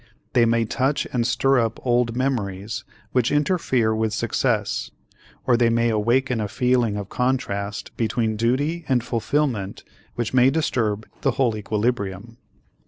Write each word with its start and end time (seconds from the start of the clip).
They 0.33 0.45
may 0.45 0.65
touch 0.65 1.05
and 1.13 1.27
stir 1.27 1.59
up 1.59 1.79
old 1.85 2.15
memories 2.15 2.83
which 3.11 3.31
interfere 3.31 3.93
with 3.93 4.13
success 4.15 4.89
or 5.45 5.55
they 5.55 5.69
may 5.69 5.89
awaken 5.89 6.41
a 6.41 6.47
feeling 6.47 6.95
of 6.97 7.07
contrast 7.09 7.95
between 7.97 8.35
duty 8.35 8.83
and 8.89 9.03
fulfillment 9.03 9.83
which 10.15 10.33
may 10.33 10.49
disturb 10.49 11.05
the 11.21 11.33
whole 11.37 11.55
equilibrium. 11.55 12.37